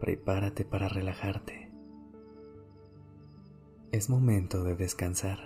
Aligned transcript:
Prepárate 0.00 0.64
para 0.64 0.88
relajarte. 0.88 1.72
Es 3.90 4.10
momento 4.10 4.62
de 4.64 4.76
descansar. 4.76 5.38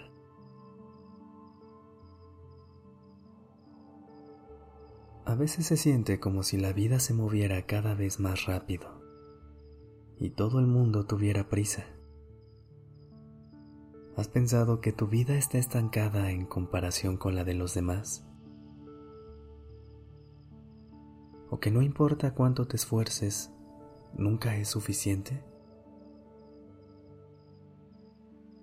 A 5.25 5.35
veces 5.35 5.67
se 5.67 5.77
siente 5.77 6.21
como 6.21 6.43
si 6.43 6.59
la 6.59 6.73
vida 6.73 6.99
se 6.99 7.15
moviera 7.15 7.62
cada 7.62 7.95
vez 7.95 8.19
más 8.21 8.47
rápido 8.47 9.01
y 10.19 10.31
todo 10.31 10.59
el 10.61 10.67
mundo 10.67 11.07
tuviera 11.07 11.48
prisa. 11.48 11.84
¿Has 14.17 14.29
pensado 14.29 14.81
que 14.81 14.93
tu 14.93 15.07
vida 15.07 15.37
está 15.37 15.59
estancada 15.59 16.31
en 16.31 16.45
comparación 16.45 17.17
con 17.17 17.34
la 17.34 17.45
de 17.45 17.55
los 17.55 17.75
demás? 17.75 18.27
¿O 21.51 21.61
que 21.61 21.71
no 21.71 21.83
importa 21.83 22.34
cuánto 22.34 22.67
te 22.67 22.77
esfuerces, 22.77 23.53
nunca 24.15 24.57
es 24.57 24.69
suficiente? 24.69 25.45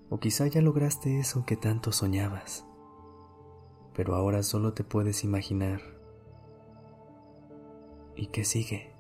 ¿O 0.10 0.20
quizá 0.20 0.48
ya 0.48 0.62
lograste 0.62 1.20
eso 1.20 1.46
que 1.46 1.56
tanto 1.56 1.92
soñabas, 1.92 2.66
pero 3.94 4.16
ahora 4.16 4.44
solo 4.44 4.74
te 4.74 4.84
puedes 4.84 5.24
imaginar 5.24 6.00
¿Y 8.20 8.28
qué 8.28 8.44
sigue? 8.44 8.94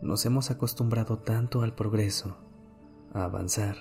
Nos 0.00 0.24
hemos 0.26 0.52
acostumbrado 0.52 1.18
tanto 1.18 1.62
al 1.62 1.74
progreso, 1.74 2.36
a 3.12 3.24
avanzar, 3.24 3.78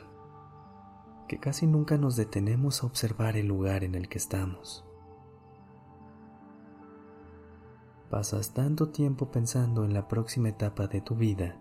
que 1.28 1.40
casi 1.40 1.68
nunca 1.68 2.00
nos 2.00 2.16
detenemos 2.16 2.82
a 2.82 2.88
observar 2.88 3.38
el 3.38 3.46
lugar 3.46 3.84
en 3.84 3.94
el 3.94 4.10
que 4.10 4.18
estamos. 4.18 4.85
Pasas 8.10 8.54
tanto 8.54 8.90
tiempo 8.90 9.32
pensando 9.32 9.84
en 9.84 9.94
la 9.94 10.08
próxima 10.08 10.50
etapa 10.50 10.88
de 10.88 11.02
tu 11.02 11.16
vida 11.16 11.60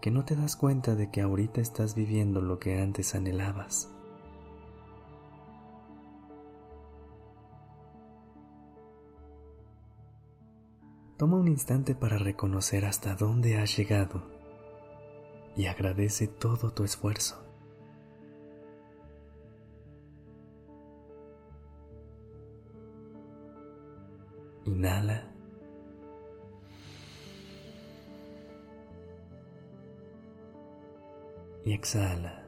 que 0.00 0.10
no 0.10 0.24
te 0.24 0.34
das 0.34 0.56
cuenta 0.56 0.94
de 0.94 1.10
que 1.10 1.20
ahorita 1.20 1.60
estás 1.60 1.94
viviendo 1.94 2.40
lo 2.40 2.58
que 2.58 2.80
antes 2.80 3.14
anhelabas. 3.14 3.90
Toma 11.18 11.36
un 11.36 11.48
instante 11.48 11.94
para 11.94 12.16
reconocer 12.16 12.86
hasta 12.86 13.14
dónde 13.14 13.58
has 13.58 13.76
llegado 13.76 14.22
y 15.54 15.66
agradece 15.66 16.28
todo 16.28 16.72
tu 16.72 16.84
esfuerzo. 16.84 17.49
Inhala. 24.70 25.24
Y 31.64 31.72
exhala. 31.72 32.46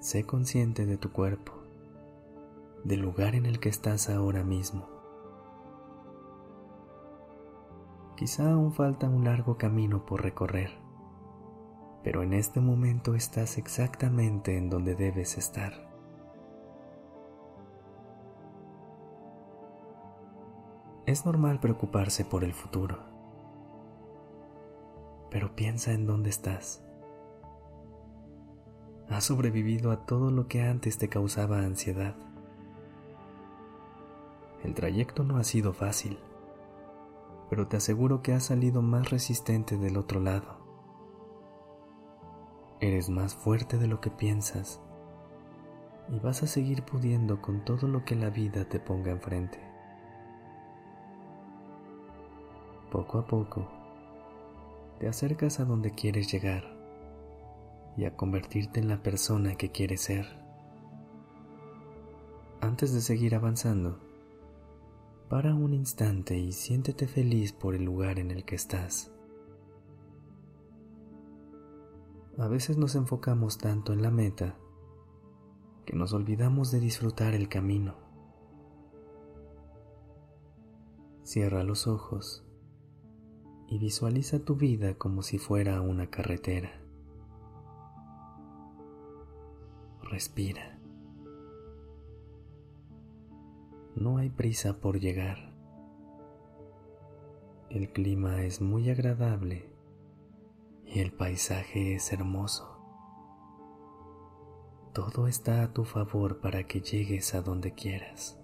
Sé 0.00 0.24
consciente 0.24 0.84
de 0.84 0.96
tu 0.96 1.12
cuerpo, 1.12 1.52
del 2.82 3.00
lugar 3.00 3.36
en 3.36 3.46
el 3.46 3.60
que 3.60 3.68
estás 3.68 4.10
ahora 4.10 4.42
mismo. 4.42 4.88
Quizá 8.16 8.50
aún 8.50 8.72
falta 8.72 9.08
un 9.08 9.24
largo 9.24 9.56
camino 9.56 10.04
por 10.04 10.22
recorrer, 10.22 10.87
pero 12.02 12.22
en 12.22 12.32
este 12.32 12.60
momento 12.60 13.14
estás 13.14 13.58
exactamente 13.58 14.56
en 14.56 14.70
donde 14.70 14.94
debes 14.94 15.36
estar. 15.36 15.72
Es 21.06 21.24
normal 21.24 21.58
preocuparse 21.58 22.24
por 22.24 22.44
el 22.44 22.52
futuro, 22.52 22.98
pero 25.30 25.56
piensa 25.56 25.92
en 25.92 26.06
dónde 26.06 26.30
estás. 26.30 26.84
Has 29.08 29.24
sobrevivido 29.24 29.90
a 29.90 30.04
todo 30.04 30.30
lo 30.30 30.48
que 30.48 30.62
antes 30.62 30.98
te 30.98 31.08
causaba 31.08 31.60
ansiedad. 31.60 32.14
El 34.62 34.74
trayecto 34.74 35.24
no 35.24 35.38
ha 35.38 35.44
sido 35.44 35.72
fácil, 35.72 36.18
pero 37.48 37.68
te 37.68 37.78
aseguro 37.78 38.20
que 38.20 38.34
has 38.34 38.44
salido 38.44 38.82
más 38.82 39.10
resistente 39.10 39.78
del 39.78 39.96
otro 39.96 40.20
lado. 40.20 40.57
Eres 42.80 43.08
más 43.08 43.34
fuerte 43.34 43.76
de 43.76 43.88
lo 43.88 44.00
que 44.00 44.10
piensas 44.10 44.80
y 46.08 46.20
vas 46.20 46.44
a 46.44 46.46
seguir 46.46 46.84
pudiendo 46.84 47.42
con 47.42 47.64
todo 47.64 47.88
lo 47.88 48.04
que 48.04 48.14
la 48.14 48.30
vida 48.30 48.68
te 48.68 48.78
ponga 48.78 49.10
enfrente. 49.10 49.58
Poco 52.92 53.18
a 53.18 53.26
poco, 53.26 53.68
te 55.00 55.08
acercas 55.08 55.58
a 55.58 55.64
donde 55.64 55.90
quieres 55.90 56.30
llegar 56.30 56.64
y 57.96 58.04
a 58.04 58.14
convertirte 58.14 58.78
en 58.78 58.86
la 58.86 59.02
persona 59.02 59.56
que 59.56 59.70
quieres 59.72 60.02
ser. 60.02 60.26
Antes 62.60 62.94
de 62.94 63.00
seguir 63.00 63.34
avanzando, 63.34 63.98
para 65.28 65.52
un 65.52 65.74
instante 65.74 66.38
y 66.38 66.52
siéntete 66.52 67.08
feliz 67.08 67.52
por 67.52 67.74
el 67.74 67.84
lugar 67.84 68.20
en 68.20 68.30
el 68.30 68.44
que 68.44 68.54
estás. 68.54 69.10
A 72.38 72.48
veces 72.48 72.78
nos 72.78 72.94
enfocamos 72.94 73.58
tanto 73.58 73.92
en 73.92 74.02
la 74.02 74.10
meta 74.10 74.56
que 75.84 75.96
nos 75.96 76.12
olvidamos 76.12 76.70
de 76.70 76.80
disfrutar 76.80 77.34
el 77.34 77.48
camino. 77.48 77.96
Cierra 81.24 81.64
los 81.64 81.86
ojos 81.86 82.44
y 83.68 83.78
visualiza 83.78 84.44
tu 84.44 84.56
vida 84.56 84.94
como 84.94 85.22
si 85.22 85.38
fuera 85.38 85.80
una 85.80 86.08
carretera. 86.08 86.88
respira. 90.08 90.78
No 93.94 94.18
hay 94.18 94.30
prisa 94.30 94.80
por 94.80 94.98
llegar. 94.98 95.54
El 97.70 97.92
clima 97.92 98.42
es 98.42 98.60
muy 98.60 98.88
agradable 98.88 99.67
y 100.90 101.00
el 101.00 101.12
paisaje 101.12 101.94
es 101.94 102.12
hermoso. 102.12 102.76
Todo 104.92 105.28
está 105.28 105.62
a 105.62 105.72
tu 105.72 105.84
favor 105.84 106.40
para 106.40 106.64
que 106.64 106.80
llegues 106.80 107.34
a 107.34 107.42
donde 107.42 107.72
quieras. 107.72 108.38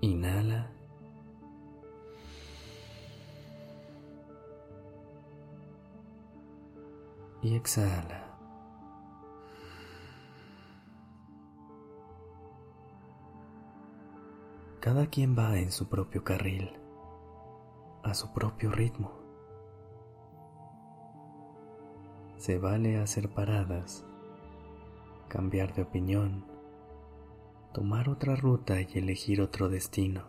Inhala. 0.00 0.70
Y 7.42 7.54
exhala. 7.54 8.38
Cada 14.80 15.06
quien 15.08 15.36
va 15.36 15.58
en 15.58 15.72
su 15.72 15.88
propio 15.88 16.22
carril, 16.22 16.70
a 18.06 18.14
su 18.14 18.32
propio 18.32 18.70
ritmo. 18.70 19.10
Se 22.36 22.56
vale 22.56 22.98
hacer 22.98 23.28
paradas, 23.28 24.06
cambiar 25.26 25.74
de 25.74 25.82
opinión, 25.82 26.44
tomar 27.72 28.08
otra 28.08 28.36
ruta 28.36 28.80
y 28.80 28.86
elegir 28.94 29.42
otro 29.42 29.68
destino. 29.68 30.22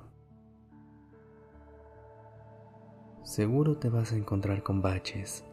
Seguro 3.21 3.77
te 3.77 3.89
vas 3.89 4.11
a 4.11 4.15
encontrar 4.15 4.63
con 4.63 4.81
baches, 4.81 5.45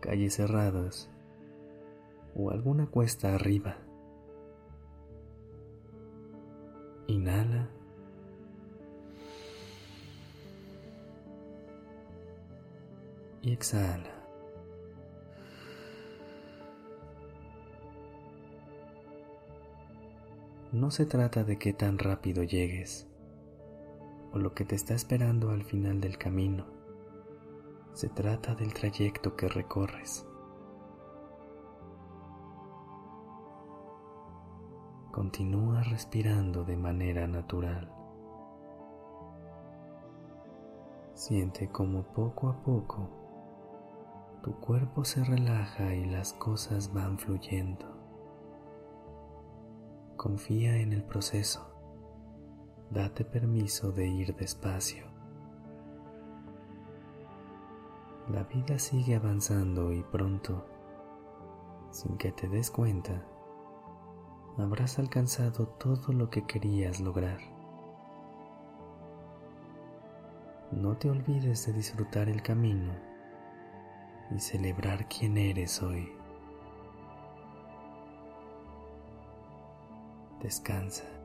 calles 0.00 0.34
cerradas 0.34 1.08
o 2.34 2.50
alguna 2.50 2.86
cuesta 2.88 3.32
arriba. 3.32 3.76
Inhala. 7.06 7.55
y 13.46 13.52
exhala. 13.52 14.10
No 20.72 20.90
se 20.90 21.06
trata 21.06 21.44
de 21.44 21.56
qué 21.56 21.72
tan 21.72 21.98
rápido 21.98 22.42
llegues 22.42 23.06
o 24.32 24.38
lo 24.38 24.52
que 24.52 24.64
te 24.64 24.74
está 24.74 24.94
esperando 24.94 25.50
al 25.50 25.62
final 25.62 26.00
del 26.00 26.18
camino. 26.18 26.66
Se 27.92 28.08
trata 28.08 28.56
del 28.56 28.74
trayecto 28.74 29.36
que 29.36 29.48
recorres. 29.48 30.26
Continúa 35.12 35.84
respirando 35.84 36.64
de 36.64 36.76
manera 36.76 37.28
natural. 37.28 37.92
Siente 41.14 41.68
como 41.68 42.02
poco 42.12 42.48
a 42.48 42.62
poco 42.62 43.15
tu 44.46 44.54
cuerpo 44.60 45.04
se 45.04 45.24
relaja 45.24 45.92
y 45.92 46.04
las 46.04 46.32
cosas 46.34 46.92
van 46.92 47.18
fluyendo. 47.18 47.84
Confía 50.16 50.76
en 50.76 50.92
el 50.92 51.02
proceso. 51.02 51.66
Date 52.92 53.24
permiso 53.24 53.90
de 53.90 54.06
ir 54.06 54.36
despacio. 54.36 55.04
La 58.30 58.44
vida 58.44 58.78
sigue 58.78 59.16
avanzando 59.16 59.92
y 59.92 60.04
pronto, 60.04 60.64
sin 61.90 62.16
que 62.16 62.30
te 62.30 62.46
des 62.46 62.70
cuenta, 62.70 63.26
habrás 64.58 65.00
alcanzado 65.00 65.66
todo 65.70 66.12
lo 66.12 66.30
que 66.30 66.46
querías 66.46 67.00
lograr. 67.00 67.40
No 70.70 70.96
te 70.96 71.10
olvides 71.10 71.66
de 71.66 71.72
disfrutar 71.72 72.28
el 72.28 72.42
camino 72.42 73.15
y 74.34 74.40
celebrar 74.40 75.06
quién 75.08 75.36
eres 75.38 75.82
hoy. 75.82 76.12
Descansa. 80.42 81.15